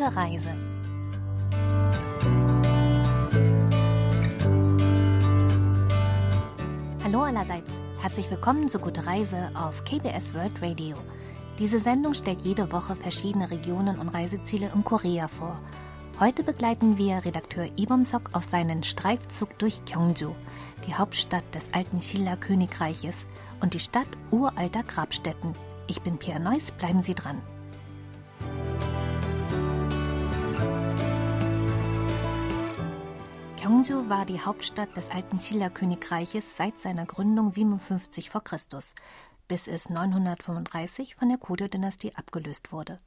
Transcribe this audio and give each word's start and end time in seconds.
Gute 0.00 0.16
Reise. 0.16 0.48
Hallo 7.04 7.22
allerseits, 7.22 7.70
herzlich 8.00 8.30
willkommen 8.30 8.70
zu 8.70 8.78
Gute 8.78 9.04
Reise 9.06 9.50
auf 9.52 9.84
KBS 9.84 10.32
World 10.32 10.62
Radio. 10.62 10.96
Diese 11.58 11.80
Sendung 11.80 12.14
stellt 12.14 12.40
jede 12.40 12.72
Woche 12.72 12.96
verschiedene 12.96 13.50
Regionen 13.50 13.98
und 13.98 14.08
Reiseziele 14.08 14.70
in 14.74 14.84
Korea 14.84 15.28
vor. 15.28 15.60
Heute 16.18 16.44
begleiten 16.44 16.96
wir 16.96 17.22
Redakteur 17.22 17.68
Ibom 17.76 18.02
Sok 18.02 18.30
auf 18.32 18.44
seinen 18.44 18.82
Streifzug 18.82 19.58
durch 19.58 19.84
Gyeongju, 19.84 20.32
die 20.86 20.94
Hauptstadt 20.94 21.44
des 21.54 21.66
alten 21.74 22.00
Chila-Königreiches 22.00 23.26
und 23.60 23.74
die 23.74 23.80
Stadt 23.80 24.08
uralter 24.30 24.82
Grabstätten. 24.82 25.54
Ich 25.88 26.00
bin 26.00 26.16
Pierre 26.16 26.40
Neuss, 26.40 26.70
bleiben 26.70 27.02
Sie 27.02 27.14
dran. 27.14 27.42
Gyeongju 33.70 34.08
war 34.08 34.26
die 34.26 34.40
Hauptstadt 34.40 34.96
des 34.96 35.12
alten 35.12 35.38
Chila-Königreiches 35.38 36.56
seit 36.56 36.80
seiner 36.80 37.06
Gründung 37.06 37.52
57 37.52 38.28
v. 38.28 38.40
Chr., 38.40 38.58
bis 39.46 39.68
es 39.68 39.88
935 39.88 41.14
von 41.14 41.28
der 41.28 41.38
Goryeo-Dynastie 41.38 42.16
abgelöst 42.16 42.72
wurde. 42.72 42.98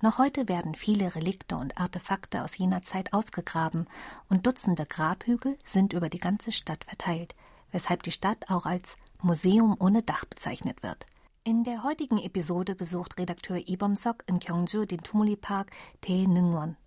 Noch 0.00 0.16
heute 0.16 0.48
werden 0.48 0.74
viele 0.74 1.14
Relikte 1.14 1.54
und 1.56 1.76
Artefakte 1.76 2.42
aus 2.42 2.56
jener 2.56 2.80
Zeit 2.80 3.12
ausgegraben 3.12 3.88
und 4.30 4.46
Dutzende 4.46 4.86
Grabhügel 4.86 5.58
sind 5.66 5.92
über 5.92 6.08
die 6.08 6.18
ganze 6.18 6.50
Stadt 6.50 6.82
verteilt, 6.84 7.34
weshalb 7.70 8.02
die 8.02 8.10
Stadt 8.10 8.48
auch 8.48 8.64
als 8.64 8.96
Museum 9.20 9.76
ohne 9.78 10.02
Dach 10.02 10.24
bezeichnet 10.24 10.82
wird. 10.82 11.04
In 11.44 11.62
der 11.62 11.84
heutigen 11.84 12.16
Episode 12.16 12.74
besucht 12.74 13.18
Redakteur 13.18 13.58
Ibomsok 13.68 14.24
in 14.26 14.38
Gyeongju 14.38 14.86
den 14.86 15.02
Tumuli-Park 15.02 15.70
Taeneungwon. 16.00 16.78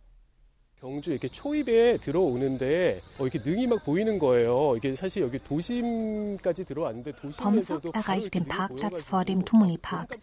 경주 0.83 1.11
이렇게 1.11 1.27
초입에 1.27 1.97
들어오는데 1.97 3.01
어, 3.19 3.27
이렇게 3.27 3.41
능이 3.45 3.67
막 3.67 3.85
보이는 3.85 4.19
거예요. 4.19 4.75
이게 4.77 4.95
사실 4.95 5.23
여기 5.23 5.39
도심까지 5.39 6.65
들어왔는데 6.65 7.13
도심에서도 7.21 7.93
erreicht 7.95 8.31
den 8.31 8.47
Parkplatz 8.47 9.03
vor 9.03 9.25
dem 9.25 9.45
Tumuli 9.45 9.77
Park. 9.77 10.17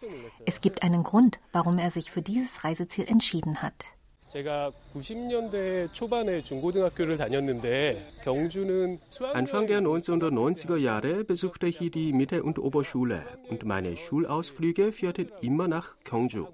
Es 0.46 0.62
gibt 0.62 0.82
einen 0.82 1.04
Grund, 1.04 1.40
warum 1.52 1.78
er 1.78 1.90
sich 1.90 2.10
für 2.10 2.22
dieses 2.22 2.64
Reiseziel 2.64 3.06
entschieden 3.08 3.62
hat. 3.62 3.96
제가 4.28 4.72
90년대 4.94 5.92
초반에 5.92 6.42
중고등학교를 6.42 7.16
다녔는데 7.16 8.02
경주는 8.24 8.98
Anfang 9.34 9.66
der 9.68 9.80
1990er 9.80 10.76
Jahre 10.78 11.22
besuchte 11.24 11.68
ich 11.68 11.78
die 11.78 12.12
Mitte- 12.12 12.42
und 12.42 12.58
Oberschule 12.58 13.24
und 13.48 13.64
meine 13.64 13.96
Schulausflüge 13.96 14.90
führten 14.90 15.30
immer 15.42 15.68
nach 15.68 15.94
Gyeongju. 16.04 16.48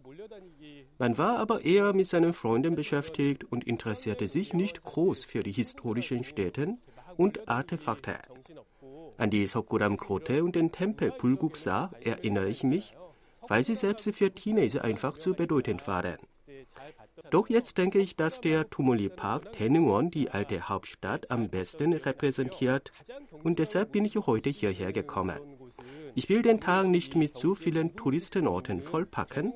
Man 0.99 1.17
war 1.17 1.37
aber 1.37 1.63
eher 1.63 1.93
mit 1.93 2.07
seinen 2.07 2.33
Freunden 2.33 2.75
beschäftigt 2.75 3.43
und 3.43 3.65
interessierte 3.65 4.27
sich 4.27 4.53
nicht 4.53 4.83
groß 4.83 5.25
für 5.25 5.43
die 5.43 5.51
historischen 5.51 6.23
Städte 6.23 6.77
und 7.17 7.47
Artefakte. 7.47 8.15
An 9.17 9.29
die 9.29 9.47
Sokuram-Grotte 9.47 10.43
und 10.43 10.55
den 10.55 10.71
Tempel 10.71 11.11
Bulguksa 11.11 11.91
erinnere 12.01 12.49
ich 12.49 12.63
mich, 12.63 12.95
weil 13.47 13.63
sie 13.63 13.75
selbst 13.75 14.09
für 14.13 14.31
Teenager 14.31 14.83
einfach 14.83 15.17
zu 15.17 15.33
bedeutend 15.33 15.87
waren. 15.87 16.17
Doch 17.31 17.49
jetzt 17.49 17.77
denke 17.77 17.99
ich, 17.99 18.15
dass 18.15 18.41
der 18.41 18.69
Tumuli 18.69 19.09
Park 19.09 19.53
Taeneungwon 19.53 20.11
die 20.11 20.29
alte 20.29 20.69
Hauptstadt 20.69 21.29
am 21.31 21.49
besten 21.49 21.93
repräsentiert 21.93 22.91
und 23.43 23.59
deshalb 23.59 23.91
bin 23.91 24.05
ich 24.05 24.15
heute 24.15 24.49
hierher 24.49 24.93
gekommen. 24.93 25.37
Ich 26.15 26.29
will 26.29 26.41
den 26.41 26.59
Tag 26.59 26.87
nicht 26.87 27.15
mit 27.15 27.37
zu 27.37 27.55
vielen 27.55 27.95
Touristenorten 27.95 28.81
vollpacken. 28.81 29.53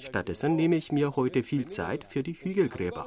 Stattdessen 0.00 0.56
nehme 0.56 0.76
ich 0.76 0.92
mir 0.92 1.16
heute 1.16 1.42
viel 1.42 1.66
Zeit 1.68 2.04
für 2.08 2.22
die 2.22 2.34
Hügelgräber. 2.34 3.06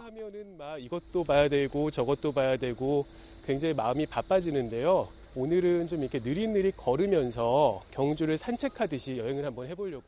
이것도 0.79 1.23
봐야 1.23 1.47
되고 1.47 1.89
저것도 1.91 2.31
봐야 2.31 2.57
되고 2.57 3.05
굉장히 3.45 3.73
마음이 3.73 4.05
바빠지는데요. 4.05 5.07
오늘은 5.35 5.88
좀 5.88 6.01
이렇게 6.01 6.19
느릿느릿 6.19 6.75
걸으면서 6.77 7.81
경주를 7.91 8.38
산책하듯이 8.38 9.17
여행을 9.17 9.45
한번 9.45 9.67
해보려고. 9.67 10.03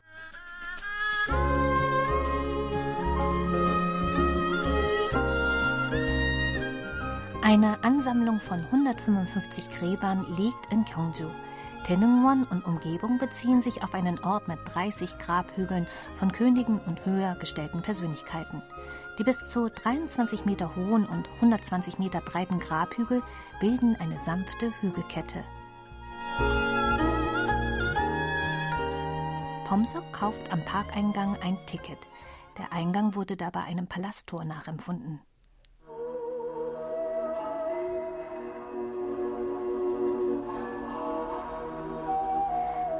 Eine 7.42 7.76
Ansammlung 7.82 8.40
von 8.40 8.60
155 8.70 9.68
Gräbern 9.78 10.24
liegt 10.38 10.72
in 10.72 10.84
Gyeongju. 10.84 11.28
Taeneungwon 11.87 12.43
und 12.43 12.65
Umgebung 12.65 13.17
beziehen 13.17 13.61
sich 13.61 13.81
auf 13.81 13.93
einen 13.93 14.19
Ort 14.19 14.49
mit 14.49 14.59
30 14.65 15.19
Grabhügeln 15.19 15.87
von 16.17 16.33
Königen 16.33 16.79
und 16.79 17.05
höher 17.05 17.35
gestellten 17.35 17.81
Persönlichkeiten. 17.81 18.61
Die 19.17 19.23
bis 19.23 19.49
zu 19.49 19.69
23 19.69 20.43
Meter 20.43 20.75
hohen 20.75 21.05
und 21.05 21.29
120 21.35 21.97
Meter 21.97 22.19
breiten 22.19 22.59
Grabhügel 22.59 23.23
bilden 23.61 23.95
eine 24.01 24.19
sanfte 24.19 24.73
Hügelkette. 24.81 25.45
Pomsok 29.65 30.11
kauft 30.11 30.51
am 30.51 30.59
Parkeingang 30.65 31.37
ein 31.41 31.57
Ticket. 31.67 31.99
Der 32.57 32.73
Eingang 32.73 33.15
wurde 33.15 33.37
dabei 33.37 33.61
einem 33.61 33.87
Palasttor 33.87 34.43
nachempfunden. 34.43 35.21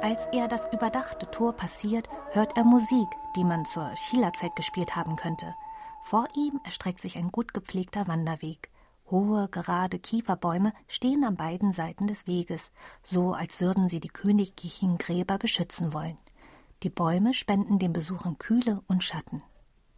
Als 0.00 0.26
er 0.32 0.46
das 0.46 0.72
überdachte 0.72 1.28
Tor 1.30 1.54
passiert, 1.54 2.08
hört 2.30 2.56
er 2.56 2.64
Musik, 2.64 3.08
die 3.34 3.42
man 3.42 3.64
zur 3.64 3.90
Schillerzeit 3.96 4.54
gespielt 4.54 4.94
haben 4.94 5.16
könnte. 5.16 5.56
Vor 6.02 6.28
ihm 6.36 6.60
erstreckt 6.64 7.00
sich 7.00 7.18
ein 7.18 7.32
gut 7.32 7.52
gepflegter 7.52 8.06
Wanderweg. 8.06 8.70
Hohe, 9.10 9.48
gerade 9.48 9.98
Kieferbäume 9.98 10.72
stehen 10.86 11.24
an 11.24 11.36
beiden 11.36 11.72
Seiten 11.72 12.06
des 12.06 12.28
Weges, 12.28 12.70
so 13.02 13.32
als 13.32 13.60
würden 13.60 13.88
sie 13.88 13.98
die 13.98 14.08
königlichen 14.08 14.98
Gräber 14.98 15.36
beschützen 15.36 15.92
wollen. 15.92 16.16
Die 16.84 16.90
Bäume 16.90 17.34
spenden 17.34 17.80
den 17.80 17.92
Besuchern 17.92 18.38
Kühle 18.38 18.80
und 18.86 19.02
Schatten. 19.02 19.42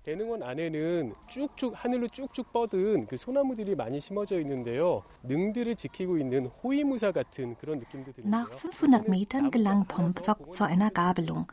대능원 0.03 0.43
안에는 0.43 1.15
쭉쭉 1.27 1.73
하늘로 1.75 2.07
쭉쭉 2.07 2.53
뻗은 2.53 3.07
그 3.07 3.17
소나무들이 3.17 3.73
많이 3.75 3.99
심어져 3.99 4.39
있는데요. 4.41 5.03
능들을 5.23 5.75
지키고 5.75 6.19
있는 6.19 6.45
호위무사 6.45 7.11
같은 7.11 7.55
그런 7.55 7.79
느낌도 7.79 8.11
드는데요. 8.11 8.29
Nach 8.29 8.51
500 8.51 9.07
Metern 9.07 9.49
gelangt 9.49 9.87
Pomsok 9.87 10.53
zu 10.53 10.63
einer 10.63 10.91
Gabelung. 10.91 11.51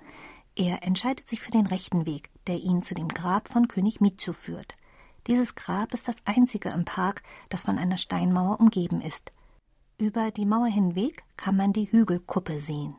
Er 0.55 0.83
entscheidet 0.83 1.27
sich 1.27 1.41
für 1.41 1.51
den 1.51 1.67
rechten 1.67 2.05
Weg, 2.05 2.29
der 2.47 2.57
ihn 2.57 2.83
zu 2.83 2.95
dem 2.95 3.09
Grab 3.09 3.49
von 3.49 3.69
König 3.69 4.03
Mizu 4.03 4.35
führt. 4.35 4.75
Dieses 5.29 5.55
Grab 5.55 5.95
ist 5.95 6.09
das 6.09 6.17
einzige 6.27 6.69
im 6.69 6.85
Park, 6.85 7.23
das 7.49 7.63
von 7.63 7.79
einer 7.79 7.97
Steinmauer 7.97 8.61
umgeben 8.61 9.01
ist. 9.01 9.33
Über 9.97 10.31
die 10.31 10.45
Mauer 10.45 10.67
hinweg 10.67 11.25
kann 11.39 11.57
man 11.57 11.73
die 11.73 11.91
Hügelkuppe 11.91 12.61
sehen. 12.61 12.97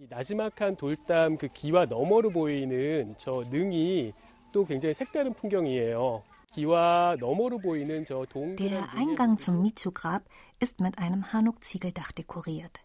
이 0.00 0.06
나지막한 0.10 0.74
돌담 0.76 1.36
그 1.36 1.46
기와 1.46 1.86
너머로 1.86 2.30
보이는 2.30 3.14
저 3.16 3.44
능이 3.48 4.12
또 4.51 4.65
굉장히 4.65 4.93
색다른 4.93 5.33
풍경이에요. 5.33 6.23
기와 6.51 7.15
너머로 7.19 7.59
보이는 7.59 8.03
저 8.05 8.25
동그란 8.29 8.57
Der 8.57 8.89
Eingang 8.95 9.37
zum 9.37 9.61
Mizu-Grab 9.61 10.23
ist 10.61 10.81
mit 10.81 10.97
einem 10.97 11.23
Hanuk-Ziegeldach 11.23 12.11
dekoriert. 12.15 12.81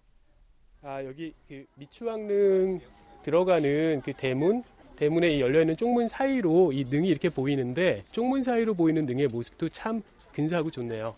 아 0.82 1.02
여기 1.02 1.32
그 1.48 1.64
미추왕릉 1.76 2.80
들어가는 3.22 4.02
그 4.04 4.12
대문 4.12 4.62
대문에 4.96 5.32
이 5.32 5.40
열려 5.40 5.62
있는 5.62 5.76
쪽문 5.76 6.08
사이로 6.08 6.72
이 6.72 6.84
능이 6.84 7.08
이렇게 7.08 7.30
보이는데 7.30 8.04
쪽문 8.12 8.42
사이로 8.42 8.74
보이는 8.74 9.06
능의 9.06 9.28
모습도 9.28 9.70
참 9.70 10.02
근사하고 10.32 10.70
좋네요. 10.70 11.16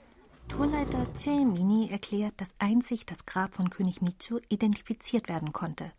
Tourleiter 0.49 1.05
Che 1.17 1.45
Mini 1.45 1.91
erklärt, 1.91 2.37
dass 2.37 2.55
einzig 2.59 3.05
das 3.07 3.27
Grab 3.27 3.55
von 3.57 3.69
König 3.69 4.01
Mizu 4.01 4.41
identifiziert 4.49 5.29
werden 5.29 5.53
konnte. 5.53 5.91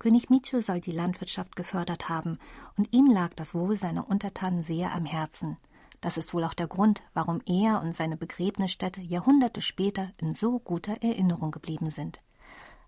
König 0.00 0.28
Michu 0.30 0.60
soll 0.60 0.80
die 0.80 0.92
Landwirtschaft 0.92 1.56
gefördert 1.56 2.08
haben 2.08 2.38
und 2.76 2.92
ihm 2.92 3.06
lag 3.06 3.34
das 3.34 3.54
Wohl 3.54 3.76
seiner 3.76 4.08
Untertanen 4.08 4.62
sehr 4.62 4.92
am 4.94 5.06
Herzen. 5.06 5.56
Das 6.00 6.16
ist 6.18 6.34
wohl 6.34 6.44
auch 6.44 6.54
der 6.54 6.66
Grund, 6.66 7.02
warum 7.14 7.40
er 7.46 7.80
und 7.82 7.94
seine 7.94 8.16
Begräbnisstätte 8.16 9.00
Jahrhunderte 9.00 9.62
später 9.62 10.12
in 10.20 10.34
so 10.34 10.58
guter 10.58 11.02
Erinnerung 11.02 11.50
geblieben 11.50 11.90
sind. 11.90 12.20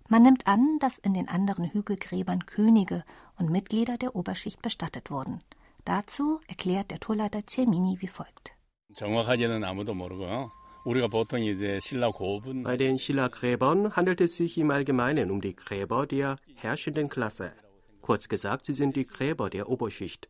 Man 0.09 0.23
nimmt 0.23 0.47
an, 0.47 0.79
dass 0.81 0.99
in 0.99 1.15
den 1.15 1.29
anderen 1.29 1.73
Hügelgräbern 1.73 2.47
Könige 2.47 3.05
und 3.37 3.51
Mitglieder 3.51 3.99
der 3.99 4.15
Oberschicht 4.15 4.63
bestattet 4.63 5.11
wurden. 5.11 5.43
Dazu 5.85 6.41
erklärt 6.49 6.91
der 6.91 7.01
Tourleiter 7.01 7.47
Cemini 7.47 7.97
wie 8.01 8.09
folgt. 8.09 8.55
정확하게는 8.95 9.65
아무도 9.65 9.95
모르고요. 9.95 10.51
Bei 10.86 12.78
den 12.78 13.00
Schillergräbern 13.00 13.96
handelt 13.96 14.20
es 14.22 14.36
sich 14.36 14.58
im 14.58 14.70
Allgemeinen 14.70 15.32
um 15.32 15.40
die 15.40 15.56
Gräber 15.56 16.06
der 16.06 16.36
herrschenden 16.56 17.08
Klasse. 17.08 17.54
Kurz 18.02 18.28
gesagt, 18.28 18.66
sie 18.66 18.74
sind 18.74 18.98
die 18.98 19.08
Gräber 19.08 19.50
der 19.50 19.70
Oberschicht. 19.70 20.28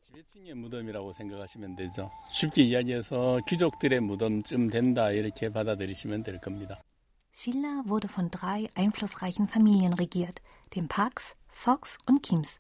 Schiller 7.32 7.82
wurde 7.86 8.08
von 8.08 8.30
drei 8.30 8.70
einflussreichen 8.76 9.48
Familien 9.48 9.94
regiert, 9.94 10.44
den 10.76 10.88
Parks, 10.88 11.36
Sox 11.52 11.98
und 12.08 12.22
Kims. 12.22 12.60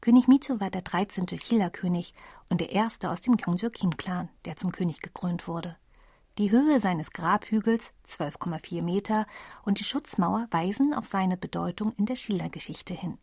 König 0.00 0.28
Michu 0.28 0.60
war 0.60 0.70
der 0.70 0.82
13. 0.82 1.26
Schiller-König 1.26 2.14
und 2.50 2.60
der 2.60 2.70
erste 2.70 3.10
aus 3.10 3.20
dem 3.20 3.36
Gyeongju-Kim-Clan, 3.36 4.28
der 4.44 4.54
zum 4.56 4.70
König 4.70 5.00
gekrönt 5.00 5.48
wurde. 5.48 5.76
Die 6.37 6.51
Höhe 6.51 6.79
seines 6.79 7.11
Grabhügels, 7.11 7.91
12,4 8.07 8.83
Meter, 8.83 9.25
und 9.63 9.79
die 9.79 9.83
Schutzmauer 9.83 10.47
weisen 10.51 10.93
auf 10.93 11.05
seine 11.05 11.37
Bedeutung 11.37 11.93
in 11.97 12.05
der 12.05 12.15
Chila-Geschichte 12.15 12.93
hin. 12.93 13.17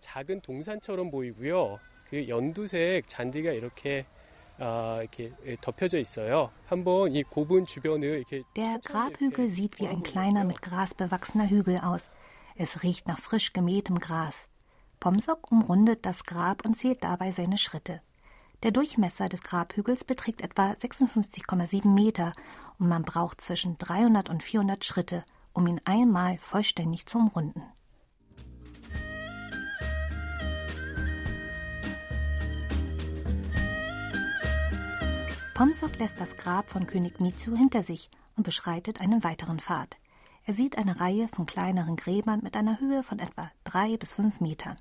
작은 0.00 0.42
동산처럼 0.42 1.10
보이고요. 1.10 1.78
그 2.10 2.28
연두색 2.28 3.08
잔디가 3.08 3.52
이렇게 3.52 4.04
der 4.58 5.06
Grabhügel 8.84 9.50
sieht 9.50 9.78
wie 9.78 9.86
ein 9.86 10.02
kleiner 10.02 10.44
mit 10.44 10.62
Gras 10.62 10.94
bewachsener 10.94 11.48
Hügel 11.48 11.78
aus. 11.78 12.10
Es 12.56 12.82
riecht 12.82 13.06
nach 13.06 13.20
frisch 13.20 13.52
gemähtem 13.52 14.00
Gras. 14.00 14.48
Pomsok 14.98 15.52
umrundet 15.52 16.04
das 16.04 16.24
Grab 16.24 16.66
und 16.66 16.74
zählt 16.74 17.04
dabei 17.04 17.30
seine 17.30 17.56
Schritte. 17.56 18.02
Der 18.63 18.71
Durchmesser 18.71 19.27
des 19.27 19.43
Grabhügels 19.43 20.05
beträgt 20.05 20.39
etwa 20.39 20.71
56,7 20.71 21.85
Meter 21.85 22.33
und 22.79 22.87
man 22.87 23.03
braucht 23.03 23.41
zwischen 23.41 23.77
300 23.77 24.29
und 24.29 24.41
400 24.41 24.85
Schritte, 24.85 25.25
um 25.51 25.67
ihn 25.67 25.81
einmal 25.83 26.37
vollständig 26.37 27.05
zu 27.05 27.17
umrunden. 27.17 27.61
Pomsok 35.53 35.99
lässt 35.99 36.19
das 36.19 36.37
Grab 36.37 36.69
von 36.69 36.87
König 36.87 37.19
Mitsu 37.19 37.55
hinter 37.55 37.83
sich 37.83 38.09
und 38.37 38.43
beschreitet 38.43 39.01
einen 39.01 39.25
weiteren 39.25 39.59
Pfad. 39.59 39.97
Er 40.45 40.53
sieht 40.53 40.77
eine 40.77 41.01
Reihe 41.01 41.27
von 41.27 41.45
kleineren 41.45 41.97
Gräbern 41.97 42.39
mit 42.41 42.55
einer 42.55 42.79
Höhe 42.79 43.03
von 43.03 43.19
etwa 43.19 43.51
drei 43.65 43.97
bis 43.97 44.13
fünf 44.13 44.39
Metern. 44.39 44.77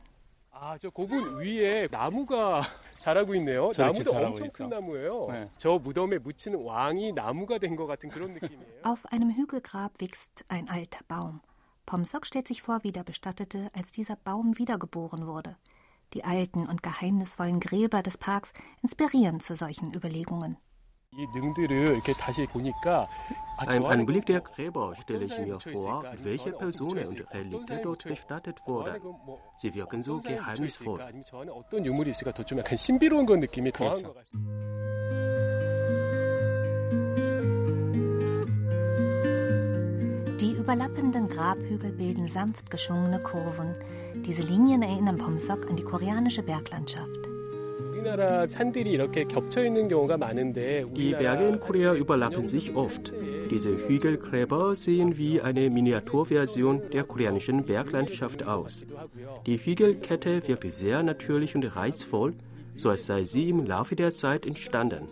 아, 0.62 0.78
저 0.80 0.90
고분 0.90 1.38
위에 1.40 1.88
나무가 1.92 2.62
자라고 3.00 3.36
있네요. 3.36 3.70
나무도 3.78 4.12
엄청 4.12 4.50
큰 4.52 4.70
나무예요. 4.70 5.28
네. 5.32 5.50
저 5.58 5.78
무덤에 5.78 6.18
묻히는 6.18 6.60
왕이 6.64 7.12
나무가 7.14 7.60
된 7.60 7.76
것 7.76 7.86
같은 7.86 8.10
그런 8.10 8.34
느낌이에요. 8.34 8.82
Auf 8.84 9.06
einem 9.12 9.30
Hügelgrab 9.36 10.00
wächst 10.02 10.46
ein 10.50 10.68
alter 10.70 11.04
Baum. 11.08 11.42
Pomsok 11.86 12.26
stellt 12.26 12.48
sich 12.48 12.62
vor, 12.64 12.84
wie 12.84 12.92
der 12.92 13.04
Bestattete, 13.04 13.70
als 13.74 13.92
dieser 13.92 14.16
Baum 14.16 14.58
wiedergeboren 14.58 15.26
wurde. 15.28 15.56
Die 16.14 16.24
alten 16.24 16.66
und 16.68 16.82
geheimnisvollen 16.82 17.60
Gräber 17.60 18.02
des 18.02 18.18
Parks 18.18 18.52
inspirieren 18.82 19.40
zu 19.40 19.56
solchen 19.56 19.94
Überlegungen. 19.94 20.58
Beim 23.67 23.85
Anblick 23.85 24.25
der 24.27 24.41
Gräber 24.41 24.95
stelle 24.97 25.25
ich 25.27 25.39
mir 25.39 25.61
vor, 25.61 26.05
welche 26.23 26.53
Personen 26.53 27.07
und 27.07 27.35
Relikte 27.35 27.81
dort 27.83 28.05
bestattet 28.05 28.63
wurden. 28.67 29.03
Sie 29.57 29.75
wirken 29.75 30.03
so 30.03 30.19
geheimnisvoll. 30.19 31.01
Die 40.41 40.53
überlappenden 40.53 41.29
Grabhügel 41.29 41.93
bilden 41.93 42.27
sanft 42.27 42.71
geschwungene 42.71 43.23
Kurven. 43.23 43.75
Diese 44.27 44.43
Linien 44.43 44.81
erinnern 44.81 45.19
Pomsok 45.19 45.69
an 45.69 45.77
die 45.77 45.85
koreanische 45.85 46.43
Berglandschaft. 46.43 47.32
Die 50.96 51.12
Berge 51.12 51.48
in 51.48 51.60
Korea 51.60 51.94
überlappen 51.94 52.48
sich 52.48 52.76
oft. 52.76 53.14
Diese 53.52 53.88
Hügelgräber 53.88 54.76
sehen 54.76 55.18
wie 55.18 55.42
eine 55.42 55.70
Miniaturversion 55.70 56.82
der 56.92 57.04
koreanischen 57.04 57.64
Berglandschaft 57.66 58.46
aus. 58.46 58.86
Die 59.46 59.58
Hügelkette 59.58 60.48
wirkt 60.48 60.72
sehr 60.72 61.04
natürlich 61.04 61.56
und 61.56 61.64
reizvoll, 61.76 62.34
so 62.76 62.90
als 62.90 63.06
sei 63.06 63.24
sie 63.26 63.50
im 63.50 63.66
Laufe 63.66 63.96
der 63.96 64.12
Zeit 64.12 64.46
entstanden. 64.46 65.08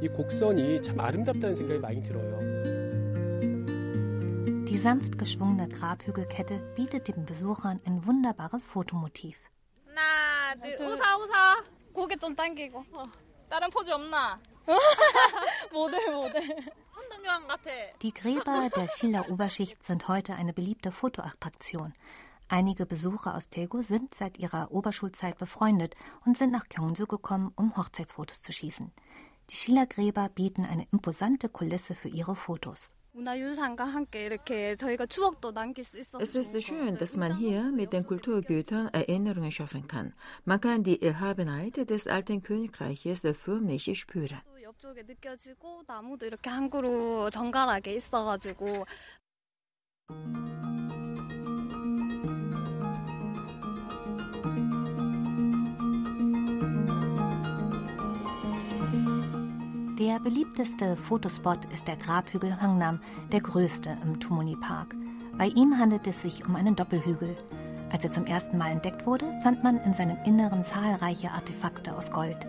이 0.00 0.08
곡선이 0.08 0.80
참 0.80 1.00
아름답다는 1.00 1.54
생각이 1.56 1.80
많이 1.80 2.02
들어요. 2.02 2.81
Die 4.72 4.78
sanft 4.78 5.18
geschwungene 5.18 5.68
Grabhügelkette 5.68 6.58
bietet 6.74 7.08
den 7.08 7.26
Besuchern 7.26 7.80
ein 7.84 8.06
wunderbares 8.06 8.64
Fotomotiv. 8.64 9.36
하나, 9.84 10.54
둘, 10.54 10.86
웃어, 10.86 11.18
웃어. 11.18 11.64
고개 11.92 12.16
좀 12.16 12.34
당기고. 12.34 12.78
어. 12.96 13.04
다른 13.50 13.68
포즈 13.68 13.90
없나? 13.90 14.40
모델, 15.70 16.00
모델. 16.10 16.64
Die 18.00 18.14
Gräber 18.14 18.70
der 18.74 18.88
Schiller 18.88 19.28
Oberschicht 19.30 19.84
sind 19.84 20.08
heute 20.08 20.34
eine 20.34 20.54
beliebte 20.54 20.92
Fotoattraktion. 20.92 21.92
Einige 22.48 22.86
Besucher 22.86 23.34
aus 23.34 23.50
Daegu 23.50 23.82
sind 23.82 24.14
seit 24.14 24.38
ihrer 24.38 24.72
Oberschulzeit 24.72 25.36
befreundet 25.36 25.94
und 26.24 26.38
sind 26.38 26.52
nach 26.52 26.68
Gyeongju 26.68 27.06
gekommen, 27.06 27.52
um 27.54 27.76
Hochzeitsfotos 27.76 28.40
zu 28.40 28.52
schießen. 28.52 28.92
Die 29.50 29.56
Schiller 29.56 29.86
Gräber 29.86 30.30
bieten 30.30 30.64
eine 30.64 30.86
imposante 30.90 31.50
Kulisse 31.50 31.94
für 31.94 32.08
ihre 32.08 32.34
Fotos. 32.34 32.92
Es 36.19 36.35
ist 36.35 36.63
schön, 36.63 36.97
dass 36.97 37.15
man 37.15 37.37
hier 37.37 37.63
mit 37.71 37.93
den 37.93 38.07
Kulturgütern 38.07 38.87
Erinnerungen 38.87 39.51
schaffen 39.51 39.87
kann. 39.87 40.13
Man 40.45 40.59
kann 40.59 40.83
die 40.83 40.99
Erhabenheit 40.99 41.89
des 41.89 42.07
alten 42.07 42.41
Königreiches 42.41 43.27
förmlich 43.35 43.99
spüren. 43.99 44.41
Der 60.03 60.19
beliebteste 60.19 60.97
Fotospot 60.97 61.63
ist 61.73 61.87
der 61.87 61.95
Grabhügel 61.95 62.61
Hangnam, 62.61 62.99
der 63.31 63.39
größte 63.39 63.97
im 64.03 64.19
Tumoni 64.19 64.57
Park. 64.57 64.93
Bei 65.37 65.47
ihm 65.47 65.79
handelt 65.79 66.05
es 66.07 66.21
sich 66.21 66.45
um 66.45 66.57
einen 66.57 66.75
Doppelhügel. 66.75 67.37
Als 67.89 68.03
er 68.03 68.11
zum 68.11 68.25
ersten 68.25 68.57
Mal 68.57 68.73
entdeckt 68.73 69.05
wurde, 69.05 69.31
fand 69.43 69.63
man 69.63 69.77
in 69.77 69.93
seinem 69.93 70.17
Inneren 70.25 70.65
zahlreiche 70.65 71.31
Artefakte 71.31 71.95
aus 71.95 72.11
Gold. 72.11 72.45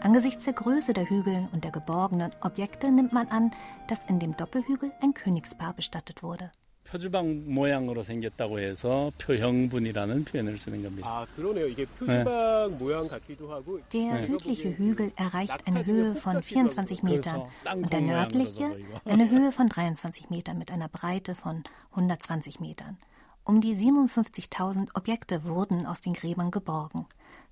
Angesichts 0.00 0.42
der 0.42 0.54
Größe 0.54 0.92
der 0.92 1.08
Hügel 1.08 1.48
und 1.52 1.62
der 1.62 1.70
geborgenen 1.70 2.32
Objekte 2.40 2.90
nimmt 2.90 3.12
man 3.12 3.28
an, 3.28 3.52
dass 3.86 4.02
in 4.08 4.18
dem 4.18 4.36
Doppelhügel 4.36 4.90
ein 5.00 5.14
Königspaar 5.14 5.74
bestattet 5.74 6.24
wurde. 6.24 6.50
표주방 6.87 7.45
모양으로 7.53 8.03
생겼다고 8.03 8.59
해서 8.59 9.11
표형분이라는 9.17 10.25
표현을 10.25 10.57
쓰는 10.59 10.83
겁니다. 10.83 11.07
아, 11.07 11.25
그러네요. 11.35 11.67
이게 11.67 11.85
표주방 11.85 12.23
네. 12.69 12.77
모양 12.77 13.07
같기도 13.07 13.51
하고. 13.51 13.79
Der 13.91 14.21
südliche 14.21 14.77
Hügel 14.77 15.11
erreicht 15.15 15.65
eine 15.65 15.85
Höhe 15.85 16.13
von 16.15 16.43
24 16.43 17.01
Metern 17.01 17.43
und 17.73 17.91
der 17.91 18.01
nördliche 18.01 18.75
eine 19.05 19.27
Höhe 19.29 19.51
von 19.51 19.69
23 19.69 20.29
Metern 20.29 20.59
mit 20.59 20.71
einer 20.71 20.87
Breite 20.87 21.33
von 21.33 21.63
120 21.91 22.59
Metern. 22.59 22.97
Um 23.43 23.59
die 23.59 23.75
57.000 23.75 24.89
Objekte 24.95 25.43
wurden 25.43 25.85
aus 25.87 25.99
den 26.01 26.13
Gräbern 26.13 26.51
geborgen. 26.51 27.07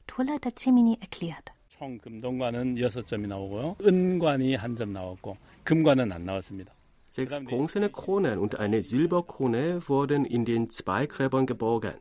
Tulla 0.08 0.38
da 0.40 0.50
Cimini 0.56 0.98
erklärt. 1.02 1.52
총 1.70 1.98
금동관은 1.98 2.76
6점이 2.76 3.26
나오고요. 3.28 3.78
은관이 3.82 4.54
한 4.56 4.76
점 4.76 4.94
나왔고 4.94 5.38
금관은 5.64 6.12
안 6.12 6.26
나왔습니다. 6.26 6.74
Sechs 7.17 7.43
bronzene 7.43 7.89
Kronen 7.89 8.39
und 8.39 8.59
eine 8.61 8.83
Silberkrone 8.83 9.89
wurden 9.89 10.27
in 10.27 10.45
den 10.45 10.69
zwei 10.69 11.07
Gräbern 11.07 11.47
geborgen. 11.47 11.95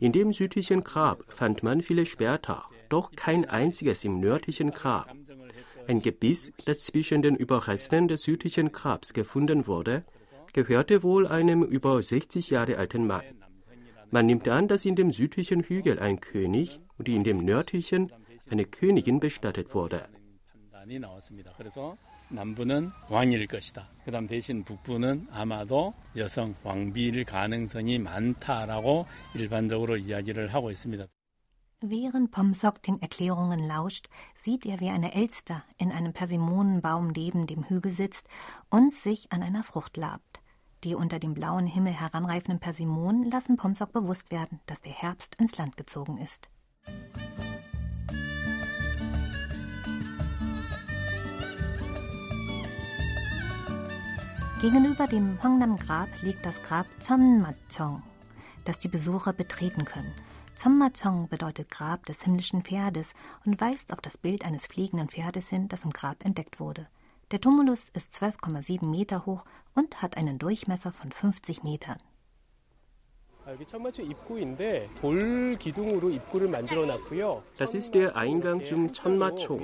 In 0.00 0.10
dem 0.10 0.32
südlichen 0.32 0.80
Grab 0.80 1.22
fand 1.32 1.62
man 1.62 1.82
viele 1.82 2.04
später, 2.04 2.64
doch 2.88 3.12
kein 3.12 3.44
einziges 3.44 4.02
im 4.02 4.18
nördlichen 4.18 4.72
Grab. 4.72 5.14
Ein 5.86 6.02
Gebiss, 6.02 6.52
das 6.64 6.80
zwischen 6.80 7.22
den 7.22 7.36
Überresten 7.36 8.08
des 8.08 8.22
südlichen 8.22 8.72
Grabs 8.72 9.12
gefunden 9.12 9.68
wurde, 9.68 10.04
gehörte 10.52 11.04
wohl 11.04 11.28
einem 11.28 11.62
über 11.62 12.02
60 12.02 12.50
Jahre 12.50 12.76
alten 12.76 13.06
Mann. 13.06 13.22
Man 14.10 14.26
nimmt 14.26 14.48
an, 14.48 14.66
dass 14.66 14.84
in 14.84 14.96
dem 14.96 15.12
südlichen 15.12 15.62
Hügel 15.62 16.00
ein 16.00 16.18
König 16.20 16.80
und 16.98 17.08
in 17.08 17.22
dem 17.22 17.44
nördlichen 17.44 18.10
eine 18.50 18.64
Königin 18.64 19.20
bestattet 19.20 19.76
wurde. 19.76 20.08
남부는 22.29 22.91
왕일 23.09 23.47
것이다. 23.47 23.87
그다음 24.03 24.27
대신 24.27 24.63
북부는 24.63 25.27
아마도 25.31 25.93
여성 26.15 26.55
왕비일 26.63 27.23
가능성이 27.25 27.99
많다라고 27.99 29.05
일반적으로 29.35 29.97
이야기를 29.97 30.53
하고 30.53 30.71
있습니다. 30.71 31.05
Während 31.81 32.31
Pomsok 32.31 32.81
den 32.81 32.99
Erklärungen 33.01 33.67
lauscht, 33.67 34.07
sieht 34.35 34.65
er, 34.65 34.79
wie 34.79 34.89
eine 34.89 35.13
Elster 35.13 35.63
in 35.77 35.91
einem 35.91 36.13
Persimonenbaum 36.13 37.09
neben 37.09 37.45
dem 37.45 37.69
Hügel 37.69 37.91
sitzt 37.91 38.27
und 38.69 38.91
sich 38.91 39.31
an 39.31 39.43
einer 39.43 39.61
Frucht 39.61 39.97
labt. 39.97 40.41
Die 40.83 40.95
unter 40.95 41.19
dem 41.19 41.33
blauen 41.33 41.67
Himmel 41.67 41.93
heranreifenden 41.93 42.59
Persimonen 42.59 43.29
lassen 43.29 43.57
Pomsok 43.57 43.91
bewusst 43.91 44.31
werden, 44.31 44.61
dass 44.65 44.81
der 44.81 44.93
Herbst 44.93 45.35
ins 45.35 45.57
Land 45.57 45.77
gezogen 45.77 46.17
ist. 46.17 46.49
Gegenüber 54.60 55.06
dem 55.06 55.42
Hwangnam-Grab 55.42 56.20
liegt 56.20 56.44
das 56.44 56.62
Grab 56.62 56.84
Chonmachong, 57.02 58.02
das 58.66 58.78
die 58.78 58.88
Besucher 58.88 59.32
betreten 59.32 59.86
können. 59.86 60.12
Chonmachong 60.62 61.28
bedeutet 61.28 61.70
Grab 61.70 62.04
des 62.04 62.20
himmlischen 62.24 62.60
Pferdes 62.62 63.14
und 63.46 63.58
weist 63.58 63.90
auf 63.90 64.02
das 64.02 64.18
Bild 64.18 64.44
eines 64.44 64.66
fliegenden 64.66 65.08
Pferdes 65.08 65.48
hin, 65.48 65.68
das 65.68 65.84
im 65.84 65.92
Grab 65.92 66.22
entdeckt 66.26 66.60
wurde. 66.60 66.88
Der 67.30 67.40
Tumulus 67.40 67.88
ist 67.94 68.12
12,7 68.12 68.84
Meter 68.84 69.24
hoch 69.24 69.46
und 69.74 70.02
hat 70.02 70.18
einen 70.18 70.38
Durchmesser 70.38 70.92
von 70.92 71.10
50 71.10 71.62
Metern. 71.62 71.96
Das 77.56 77.74
ist 77.74 77.94
der 77.94 78.16
Eingang 78.16 78.64
zum 78.64 78.92
Chonmachung. 78.92 79.62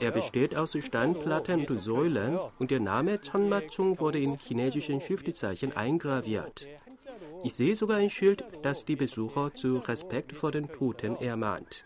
Er 0.00 0.10
besteht 0.10 0.54
aus 0.54 0.76
Steinplatten 0.78 1.66
und 1.66 1.82
Säulen 1.82 2.38
und 2.58 2.70
der 2.70 2.80
Name 2.80 3.18
Chonmachung 3.18 3.98
wurde 3.98 4.20
in 4.20 4.36
chinesischen 4.36 5.00
Schriftzeichen 5.00 5.76
eingraviert. 5.76 6.68
Ich 7.42 7.54
sehe 7.54 7.74
sogar 7.74 7.98
ein 7.98 8.10
Schild, 8.10 8.44
das 8.62 8.84
die 8.84 8.96
Besucher 8.96 9.54
zu 9.54 9.78
Respekt 9.78 10.34
vor 10.34 10.52
den 10.52 10.68
Toten 10.68 11.16
ermahnt. 11.16 11.84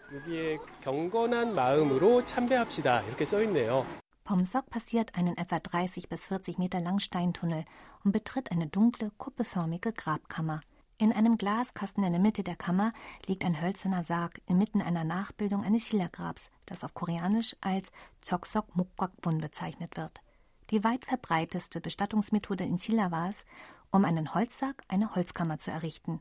Pomsok 4.24 4.70
passiert 4.70 5.16
einen 5.16 5.36
etwa 5.36 5.58
30 5.58 6.08
bis 6.08 6.26
40 6.26 6.58
Meter 6.58 6.80
langen 6.80 7.00
Steintunnel 7.00 7.64
und 8.04 8.12
betritt 8.12 8.52
eine 8.52 8.68
dunkle, 8.68 9.10
kuppelförmige 9.18 9.92
Grabkammer. 9.92 10.60
In 11.00 11.14
einem 11.14 11.38
Glaskasten 11.38 12.04
in 12.04 12.10
der 12.10 12.20
Mitte 12.20 12.44
der 12.44 12.56
Kammer 12.56 12.92
liegt 13.24 13.42
ein 13.46 13.62
hölzerner 13.62 14.04
Sarg 14.04 14.38
inmitten 14.44 14.82
einer 14.82 15.02
Nachbildung 15.02 15.64
eines 15.64 15.84
Schillergrabs, 15.84 16.50
das 16.66 16.84
auf 16.84 16.92
Koreanisch 16.92 17.56
als 17.62 17.90
Choksok 18.22 18.76
Mukwakbun 18.76 19.38
bezeichnet 19.38 19.96
wird. 19.96 20.20
Die 20.68 20.84
weit 20.84 21.06
verbreiteste 21.06 21.80
Bestattungsmethode 21.80 22.64
in 22.64 22.76
Chile 22.76 23.10
war 23.10 23.30
es, 23.30 23.46
um 23.90 24.04
einen 24.04 24.34
Holzsarg 24.34 24.82
eine 24.88 25.14
Holzkammer 25.14 25.56
zu 25.56 25.70
errichten. 25.70 26.20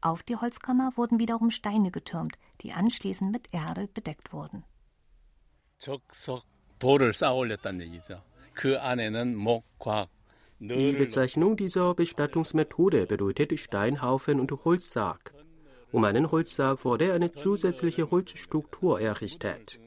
Auf 0.00 0.22
die 0.22 0.36
Holzkammer 0.36 0.92
wurden 0.94 1.18
wiederum 1.18 1.50
Steine 1.50 1.90
getürmt, 1.90 2.38
die 2.60 2.72
anschließend 2.72 3.32
mit 3.32 3.52
Erde 3.52 3.88
bedeckt 3.88 4.32
wurden. 4.32 4.62
Die 10.59 10.93
Bezeichnung 10.93 11.57
dieser 11.57 11.93
Bestattungsmethode 11.93 13.05
bedeutet 13.07 13.59
Steinhaufen 13.59 14.39
und 14.39 14.51
Holzsarg. 14.63 15.33
Um 15.91 16.03
einen 16.05 16.31
Holzsarg 16.31 16.85
wurde 16.85 17.13
eine 17.13 17.31
zusätzliche 17.33 18.09
Holzstruktur 18.09 18.99
errichtet. 18.99 19.79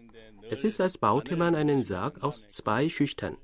Es 0.51 0.65
ist, 0.65 0.81
als 0.81 0.99
baute 0.99 1.37
man 1.37 1.55
einen 1.55 1.83
Sarg 1.83 2.23
aus 2.23 2.49
zwei 2.49 2.89
Schichten. 2.89 3.37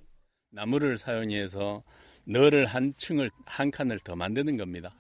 나무를 0.51 0.99
사용해서 0.99 1.83
너를 2.25 2.67
한 2.67 2.95
층을 2.97 3.31
한 3.47 3.71
칸을 3.71 4.01
더 4.01 4.17
만드는 4.17 4.57
겁니다. 4.57 4.95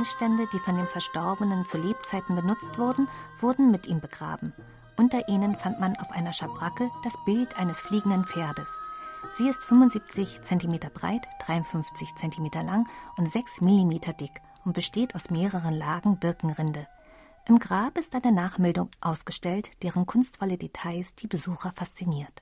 Gegenstände, 0.00 0.48
die 0.50 0.58
von 0.58 0.78
dem 0.78 0.86
Verstorbenen 0.86 1.66
zu 1.66 1.76
Lebzeiten 1.76 2.34
benutzt 2.34 2.78
wurden, 2.78 3.06
wurden 3.38 3.70
mit 3.70 3.86
ihm 3.86 4.00
begraben. 4.00 4.54
Unter 4.96 5.28
ihnen 5.28 5.58
fand 5.58 5.78
man 5.78 5.94
auf 5.98 6.10
einer 6.10 6.32
Schabracke 6.32 6.90
das 7.04 7.12
Bild 7.26 7.54
eines 7.58 7.82
fliegenden 7.82 8.24
Pferdes. 8.24 8.72
Sie 9.34 9.46
ist 9.46 9.62
75 9.62 10.40
cm 10.42 10.78
breit, 10.94 11.28
53 11.44 12.14
cm 12.14 12.50
lang 12.66 12.88
und 13.18 13.30
6 13.30 13.60
mm 13.60 13.90
dick 14.18 14.40
und 14.64 14.72
besteht 14.72 15.14
aus 15.14 15.28
mehreren 15.28 15.74
Lagen 15.74 16.18
Birkenrinde. 16.18 16.86
Im 17.46 17.58
Grab 17.58 17.98
ist 17.98 18.14
eine 18.14 18.32
Nachmeldung 18.32 18.88
ausgestellt, 19.02 19.70
deren 19.82 20.06
kunstvolle 20.06 20.56
Details 20.56 21.14
die 21.14 21.26
Besucher 21.26 21.72
fasziniert. 21.76 22.39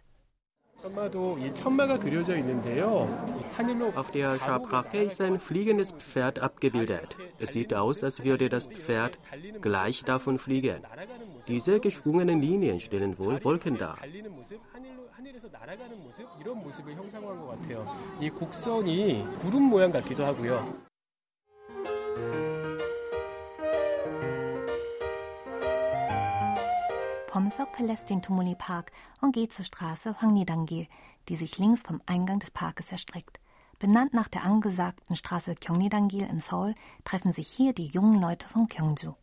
Auf 3.96 4.10
der 4.12 4.38
Schabracke 4.38 5.02
ist 5.02 5.20
ein 5.20 5.40
fliegendes 5.40 5.90
Pferd 5.92 6.38
abgebildet. 6.38 7.16
Es 7.38 7.52
sieht 7.52 7.74
aus, 7.74 8.04
als 8.04 8.22
würde 8.22 8.48
das 8.48 8.68
Pferd 8.68 9.18
gleich 9.60 10.04
davon 10.04 10.38
fliegen. 10.38 10.82
Diese 11.48 11.80
geschwungenen 11.80 12.40
Linien 12.40 12.78
stellen 12.78 13.18
wohl 13.18 13.42
Wolken 13.42 13.76
dar. 13.76 13.98
Pomsok 27.38 27.76
verlässt 27.76 28.10
den 28.10 28.20
Tumuli 28.20 28.56
Park 28.58 28.90
und 29.20 29.30
geht 29.30 29.52
zur 29.52 29.64
Straße 29.64 30.20
Hwangnidangil, 30.20 30.88
die 31.28 31.36
sich 31.36 31.56
links 31.56 31.82
vom 31.82 32.02
Eingang 32.04 32.40
des 32.40 32.50
Parkes 32.50 32.90
erstreckt. 32.90 33.38
Benannt 33.78 34.12
nach 34.12 34.26
der 34.26 34.42
angesagten 34.42 35.14
Straße 35.14 35.54
Gyeongnidangil 35.54 36.26
in 36.28 36.40
Seoul 36.40 36.74
treffen 37.04 37.32
sich 37.32 37.46
hier 37.46 37.72
die 37.72 37.86
jungen 37.86 38.20
Leute 38.20 38.48
von 38.48 38.66
Gyeongju. 38.66 39.14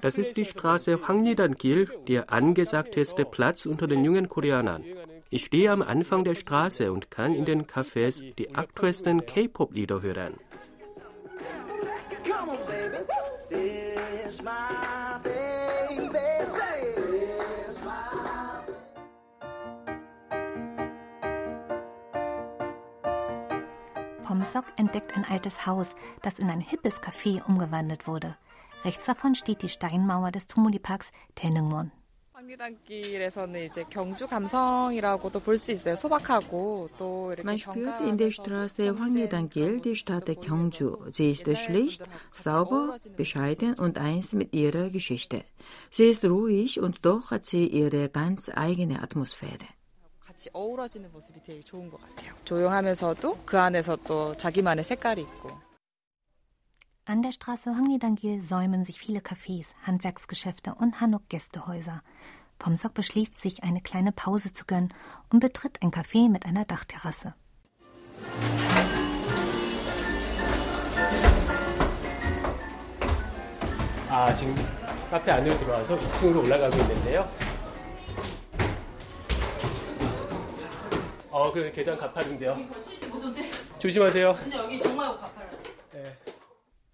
Das 0.00 0.16
ist 0.16 0.36
die 0.36 0.44
Straße 0.44 1.08
Hwangnidan-gil, 1.08 1.90
der 2.06 2.32
angesagteste 2.32 3.24
Platz 3.24 3.66
unter 3.66 3.88
den 3.88 4.04
jungen 4.04 4.28
Koreanern. 4.28 4.84
Ich 5.28 5.46
stehe 5.46 5.72
am 5.72 5.82
Anfang 5.82 6.22
der 6.22 6.36
Straße 6.36 6.92
und 6.92 7.10
kann 7.10 7.34
in 7.34 7.46
den 7.46 7.66
Cafés 7.66 8.32
die 8.36 8.54
aktuellsten 8.54 9.26
K-Pop-Lieder 9.26 10.02
hören. 10.02 10.34
Pomsok 24.24 24.66
entdeckt 24.76 25.16
ein 25.16 25.24
altes 25.24 25.66
Haus, 25.66 25.96
das 26.20 26.38
in 26.38 26.50
ein 26.50 26.60
hippes 26.60 27.00
Café 27.00 27.42
umgewandelt 27.44 28.06
wurde. 28.06 28.36
Rechts 28.84 29.06
davon 29.06 29.34
steht 29.34 29.62
die 29.62 29.70
Steinmauer 29.70 30.30
des 30.30 30.46
Tumuli-Parks 30.46 31.10
Taenungmon. 31.34 31.90
Man 37.43 37.59
spürt 37.59 38.01
in 38.01 38.17
der 38.17 38.31
Straße 38.31 38.97
Hwangyedanggil 38.97 39.79
die 39.81 39.95
Stadt 39.95 40.25
Gyeongju. 40.25 40.97
Sie 41.11 41.31
ist 41.31 41.57
schlicht, 41.57 42.03
sauber, 42.33 42.97
bescheiden 43.15 43.75
und 43.75 43.97
eins 43.97 44.33
mit 44.33 44.53
ihrer 44.53 44.89
Geschichte. 44.89 45.43
Sie 45.89 46.09
ist 46.09 46.25
ruhig 46.25 46.79
und 46.79 47.05
doch 47.05 47.31
hat 47.31 47.45
sie 47.45 47.67
ihre 47.67 48.09
ganz 48.09 48.51
eigene 48.53 49.01
Atmosphäre. 49.01 49.67
같이 50.33 50.49
어우러지는 50.51 51.11
모습이 51.11 51.43
되게 51.43 51.61
좋은 51.61 51.89
것 51.89 52.01
같아요. 52.01 52.33
조용하면서도 52.43 53.43
그 53.45 53.59
안에서 53.59 53.95
또 53.97 54.35
자기만의 54.35 54.83
색깔이 54.83 55.21
있고. 55.21 55.51
An 57.05 57.21
der 57.21 57.33
Straße 57.33 57.75
Hangidangil 57.75 58.41
säumen 58.41 58.85
sich 58.85 58.97
viele 58.97 59.19
Cafés, 59.19 59.75
Handwerksgeschäfte 59.85 60.73
und 60.73 61.01
Hanok-Gästehäuser. 61.01 62.01
Pomsok 62.59 62.93
beschließt 62.93 63.41
sich, 63.41 63.63
eine 63.63 63.81
kleine 63.81 64.11
Pause 64.11 64.53
zu 64.53 64.65
gönnen 64.65 64.93
und 65.31 65.39
betritt 65.39 65.81
ein 65.81 65.91
Café 65.91 66.29
mit 66.29 66.45
einer 66.45 66.65
Dachterrasse. 66.65 67.33
아, 74.09 74.33
지금 74.33 74.55
카페 75.09 75.31
안으로 75.31 75.57
들어와서 75.57 75.97
2층으로 75.97 76.43
올라가고 76.43 76.77
있는데요. 76.77 77.27
어, 81.31 81.51
그 81.51 81.71
계단 81.71 81.97
가파른데요. 81.97 82.55
75도인데. 82.83 83.43
조심하세요. 83.79 84.35
근데 84.35 84.57
여기 84.57 84.79
정말 84.79 85.17
가파르. 85.17 85.47
네. 85.91 86.03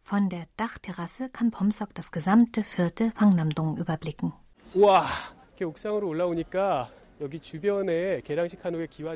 Von 0.02 0.30
der 0.30 0.48
Dachterrasse 0.56 1.30
kann 1.30 1.52
Pomsok 1.52 1.94
das 1.94 2.12
gesamte 2.12 2.64
vierte 2.64 3.12
Hwangnam-dong 3.20 3.78
überblicken. 3.78 4.32
우 4.74 4.88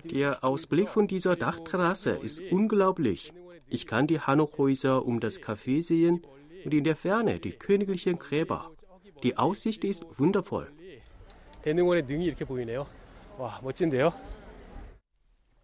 Der 0.04 0.44
Ausblick 0.44 0.88
von 0.88 1.08
dieser 1.08 1.36
Dachterrasse 1.36 2.10
ist 2.10 2.40
unglaublich. 2.52 3.32
Ich 3.68 3.86
kann 3.86 4.06
die 4.06 4.20
Hanukhäuser 4.20 5.04
um 5.04 5.18
das 5.20 5.40
Café 5.40 5.82
sehen 5.82 6.22
und 6.64 6.74
in 6.74 6.84
der 6.84 6.96
Ferne 6.96 7.40
die 7.40 7.52
königlichen 7.52 8.18
Gräber. 8.18 8.70
Die 9.22 9.36
Aussicht 9.36 9.84
ist 9.84 10.04
wundervoll. 10.18 10.70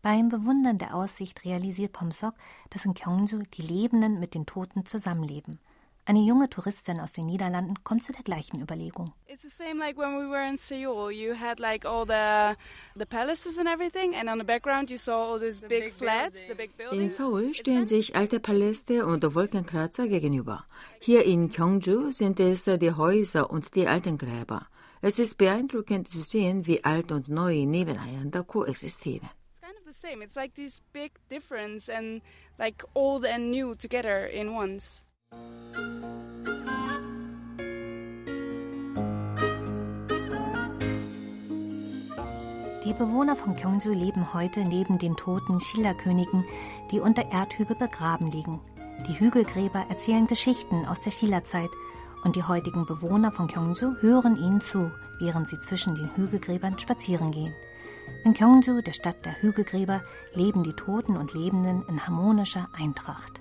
Beim 0.02 0.28
Bewundern 0.28 0.78
der 0.78 0.94
Aussicht 0.94 1.44
realisiert 1.44 1.92
Pomsok, 1.92 2.34
dass 2.70 2.84
in 2.84 2.94
Gyeongju 2.94 3.42
die 3.54 3.62
Lebenden 3.62 4.18
mit 4.18 4.34
den 4.34 4.44
Toten 4.44 4.84
zusammenleben– 4.84 5.60
eine 6.06 6.20
junge 6.20 6.50
Touristin 6.50 7.00
aus 7.00 7.12
den 7.12 7.24
Niederlanden 7.24 7.82
kommt 7.82 8.04
zu 8.04 8.12
der 8.12 8.22
gleichen 8.22 8.60
Überlegung. 8.60 9.14
It's 9.26 9.42
the 9.42 9.48
same 9.48 9.78
like 9.78 9.96
when 9.96 10.18
we 10.18 10.28
were 10.28 10.46
in 10.46 10.58
Seoul. 10.58 11.10
You 11.10 11.34
had 11.34 11.58
like 11.58 11.86
all 11.86 12.04
the 12.04 12.56
the 12.94 13.06
palaces 13.06 13.58
and 13.58 13.66
everything, 13.66 14.14
and 14.14 14.28
on 14.28 14.38
the 14.38 14.44
background 14.44 14.90
you 14.90 14.98
saw 14.98 15.32
all 15.32 15.40
those 15.40 15.62
big, 15.62 15.90
flats, 15.90 16.46
the 16.46 16.54
big 16.54 16.76
buildings. 16.76 17.00
In 17.00 17.08
Seoul 17.08 17.54
stehen 17.54 17.86
sich 17.86 18.14
alte 18.16 18.38
Paläste 18.38 19.06
und 19.06 19.34
Wolkenkratzer 19.34 20.06
gegenüber. 20.06 20.66
Hier 21.00 21.24
in 21.24 21.48
Gyeongju 21.48 22.10
sind 22.10 22.38
es 22.38 22.64
die 22.64 22.92
Häuser 22.92 23.48
und 23.48 23.74
die 23.74 23.86
alten 23.86 24.18
Gräber. 24.18 24.66
Es 25.00 25.18
ist 25.18 25.38
beeindruckend 25.38 26.08
zu 26.08 26.22
sehen, 26.22 26.66
wie 26.66 26.84
alt 26.84 27.12
und 27.12 27.28
neu 27.28 27.64
nebeneinander 27.64 28.44
koexistieren. 28.44 29.30
It's 29.52 29.60
kind 29.62 29.74
of 29.78 29.86
the 29.86 29.98
same. 29.98 30.22
It's 30.22 30.36
like 30.36 30.54
this 30.54 30.82
big 30.92 31.12
difference 31.30 31.88
and 31.88 32.20
like 32.58 32.84
old 32.94 33.24
and 33.24 33.50
new 33.50 33.74
together 33.74 34.26
in 34.26 34.50
once. 34.50 35.03
Die 42.84 42.92
Bewohner 42.92 43.34
von 43.34 43.56
Gyeongju 43.56 43.92
leben 43.92 44.34
heute 44.34 44.60
neben 44.60 44.98
den 44.98 45.16
toten 45.16 45.58
Shilla-Königen, 45.58 46.44
die 46.90 47.00
unter 47.00 47.32
Erdhügel 47.32 47.76
begraben 47.76 48.30
liegen. 48.30 48.60
Die 49.08 49.18
Hügelgräber 49.18 49.86
erzählen 49.88 50.26
Geschichten 50.26 50.84
aus 50.86 51.00
der 51.00 51.10
Shilla-Zeit 51.10 51.70
und 52.24 52.36
die 52.36 52.42
heutigen 52.42 52.84
Bewohner 52.84 53.32
von 53.32 53.48
Gyeongju 53.48 53.96
hören 54.00 54.36
ihnen 54.36 54.60
zu, 54.60 54.90
während 55.18 55.48
sie 55.48 55.58
zwischen 55.60 55.94
den 55.94 56.14
Hügelgräbern 56.14 56.78
spazieren 56.78 57.30
gehen. 57.30 57.54
In 58.24 58.34
Gyeongju, 58.34 58.82
der 58.82 58.92
Stadt 58.92 59.24
der 59.24 59.40
Hügelgräber, 59.40 60.02
leben 60.34 60.62
die 60.62 60.74
Toten 60.74 61.16
und 61.16 61.32
Lebenden 61.32 61.84
in 61.88 62.06
harmonischer 62.06 62.68
Eintracht. 62.78 63.40